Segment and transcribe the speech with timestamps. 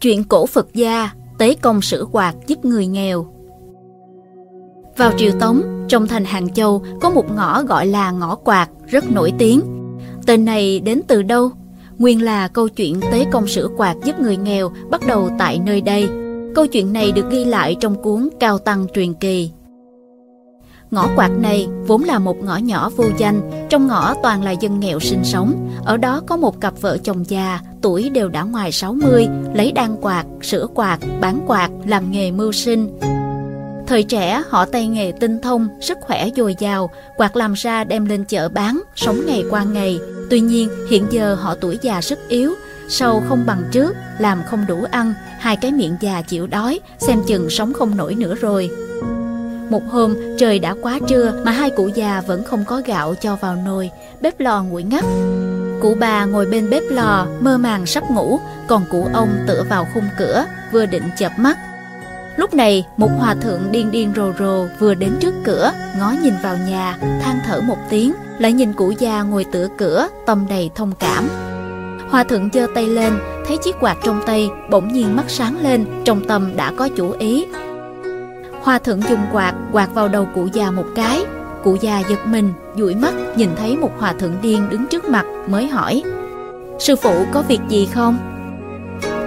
[0.00, 3.26] Chuyện cổ Phật gia, tế công sử quạt giúp người nghèo.
[4.96, 9.10] Vào triều Tống, trong thành Hàng Châu có một ngõ gọi là ngõ quạt, rất
[9.10, 9.60] nổi tiếng.
[10.26, 11.50] Tên này đến từ đâu?
[11.98, 15.80] Nguyên là câu chuyện tế công sử quạt giúp người nghèo bắt đầu tại nơi
[15.80, 16.08] đây.
[16.54, 19.50] Câu chuyện này được ghi lại trong cuốn Cao Tăng Truyền Kỳ.
[20.90, 24.80] Ngõ quạt này vốn là một ngõ nhỏ vô danh, trong ngõ toàn là dân
[24.80, 25.70] nghèo sinh sống.
[25.84, 29.96] Ở đó có một cặp vợ chồng già, tuổi đều đã ngoài 60, lấy đan
[30.00, 32.98] quạt, sửa quạt, bán quạt, làm nghề mưu sinh.
[33.86, 38.04] Thời trẻ, họ tay nghề tinh thông, sức khỏe dồi dào, quạt làm ra đem
[38.04, 39.98] lên chợ bán, sống ngày qua ngày.
[40.30, 42.54] Tuy nhiên, hiện giờ họ tuổi già sức yếu,
[42.88, 47.22] sâu không bằng trước, làm không đủ ăn, hai cái miệng già chịu đói, xem
[47.26, 48.70] chừng sống không nổi nữa rồi.
[49.70, 53.36] Một hôm, trời đã quá trưa mà hai cụ già vẫn không có gạo cho
[53.36, 53.90] vào nồi,
[54.20, 55.04] bếp lò nguội ngắt.
[55.80, 59.86] Cụ bà ngồi bên bếp lò, mơ màng sắp ngủ, còn cụ ông tựa vào
[59.94, 61.58] khung cửa, vừa định chợp mắt.
[62.36, 66.34] Lúc này, một hòa thượng điên điên rồ rồ vừa đến trước cửa, ngó nhìn
[66.42, 70.70] vào nhà, than thở một tiếng, lại nhìn cụ già ngồi tựa cửa, tâm đầy
[70.74, 71.28] thông cảm.
[72.10, 73.12] Hòa thượng giơ tay lên,
[73.46, 77.10] thấy chiếc quạt trong tay, bỗng nhiên mắt sáng lên, trong tâm đã có chủ
[77.10, 77.46] ý,
[78.62, 81.24] Hòa thượng dùng quạt quạt vào đầu cụ già một cái
[81.64, 85.26] Cụ già giật mình, dụi mắt nhìn thấy một hòa thượng điên đứng trước mặt
[85.48, 86.02] mới hỏi
[86.78, 88.18] Sư phụ có việc gì không?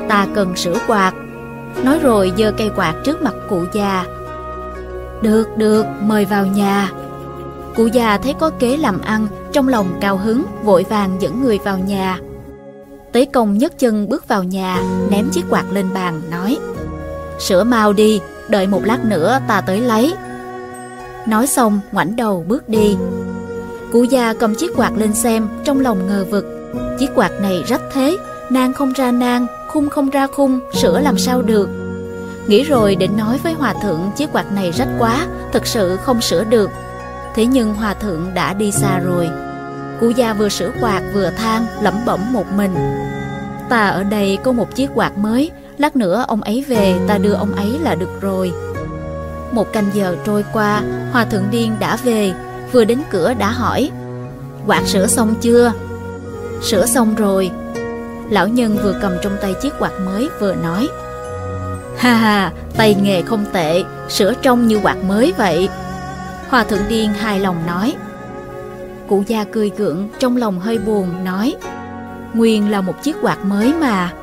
[0.09, 1.14] Ta cần sửa quạt
[1.84, 4.06] Nói rồi giơ cây quạt trước mặt cụ già
[5.22, 6.92] Được, được, mời vào nhà
[7.75, 11.59] Cụ già thấy có kế làm ăn Trong lòng cao hứng, vội vàng dẫn người
[11.64, 12.20] vào nhà
[13.12, 14.81] Tế công nhấc chân bước vào nhà
[15.12, 16.58] Ném chiếc quạt lên bàn, nói
[17.40, 20.14] Sửa mau đi, đợi một lát nữa ta tới lấy.
[21.27, 22.97] Nói xong, ngoảnh đầu bước đi.
[23.91, 26.45] Cụ già cầm chiếc quạt lên xem, trong lòng ngờ vực.
[26.99, 28.17] Chiếc quạt này rách thế,
[28.49, 31.69] nang không ra nang, khung không ra khung, sửa làm sao được.
[32.47, 36.21] Nghĩ rồi định nói với hòa thượng chiếc quạt này rách quá, thật sự không
[36.21, 36.69] sửa được.
[37.35, 39.29] Thế nhưng hòa thượng đã đi xa rồi.
[40.00, 42.75] Cụ già vừa sửa quạt vừa than, lẩm bẩm một mình.
[43.69, 47.33] Ta ở đây có một chiếc quạt mới, Lát nữa ông ấy về ta đưa
[47.33, 48.51] ông ấy là được rồi
[49.53, 50.81] một canh giờ trôi qua
[51.12, 52.34] Hòa thượng điên đã về
[52.72, 53.91] Vừa đến cửa đã hỏi
[54.68, 55.72] Quạt sửa xong chưa?
[56.62, 57.52] Sửa xong rồi.
[58.30, 60.88] Lão nhân vừa cầm trong tay chiếc quạt mới vừa nói
[61.97, 65.69] Ha ha, tay nghề không tệ Sửa trông như quạt mới vậy.
[66.50, 67.96] Hòa thượng điên hài lòng nói
[69.08, 71.56] Cụ già cười gượng trong lòng hơi buồn nói
[72.34, 74.13] Nguyên là một chiếc quạt mới mà.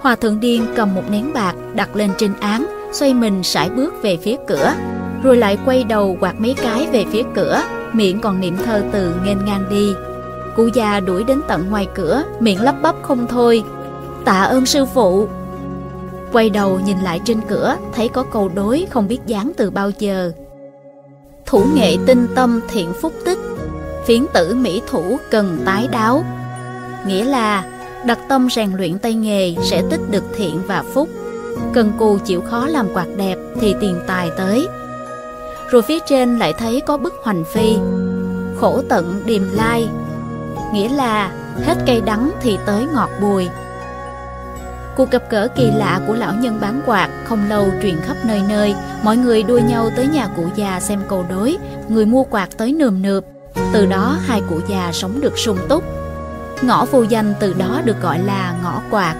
[0.00, 3.94] Hòa thượng điên cầm một nén bạc đặt lên trên án, xoay mình sải bước
[4.02, 4.74] về phía cửa,
[5.22, 7.62] rồi lại quay đầu quạt mấy cái về phía cửa,
[7.92, 9.92] miệng còn niệm thơ từ nghênh ngang đi.
[10.56, 13.62] Cụ già đuổi đến tận ngoài cửa, miệng lắp bắp không thôi.
[14.24, 15.28] Tạ ơn sư phụ.
[16.32, 19.90] Quay đầu nhìn lại trên cửa, thấy có câu đối không biết dán từ bao
[19.98, 20.32] giờ.
[21.46, 23.38] Thủ nghệ tinh tâm thiện phúc tích,
[24.06, 26.24] phiến tử mỹ thủ cần tái đáo.
[27.06, 27.64] Nghĩa là
[28.06, 31.08] đặt tâm rèn luyện tay nghề sẽ tích được thiện và phúc.
[31.74, 34.68] Cần cù chịu khó làm quạt đẹp thì tiền tài tới.
[35.70, 37.76] Rồi phía trên lại thấy có bức hoành phi,
[38.60, 39.88] khổ tận điềm lai,
[40.72, 41.32] nghĩa là
[41.64, 43.48] hết cây đắng thì tới ngọt bùi.
[44.96, 48.42] Cuộc gặp gỡ kỳ lạ của lão nhân bán quạt không lâu truyền khắp nơi
[48.48, 51.56] nơi, mọi người đua nhau tới nhà cụ già xem cầu đối,
[51.88, 53.24] người mua quạt tới nườm nượp.
[53.72, 55.84] Từ đó hai cụ già sống được sung túc,
[56.62, 59.14] Ngõ vô danh từ đó được gọi là ngõ quạt.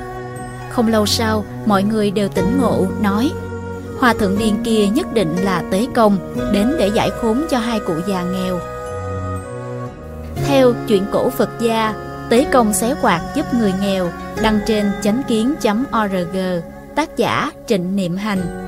[0.71, 3.31] Không lâu sau, mọi người đều tỉnh ngộ, nói
[3.99, 6.19] Hòa thượng điên kia nhất định là tế công,
[6.53, 8.59] đến để giải khốn cho hai cụ già nghèo.
[10.47, 11.95] Theo chuyện cổ Phật gia,
[12.31, 14.11] tế công xé quạt giúp người nghèo,
[14.43, 16.39] đăng trên chánh kiến.org,
[16.95, 18.68] tác giả Trịnh Niệm Hành.